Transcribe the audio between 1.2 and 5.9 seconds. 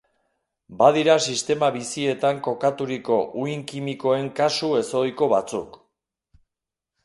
sistema bizietan kokaturiko uhin kimikoen kasu ezohiko batzuk.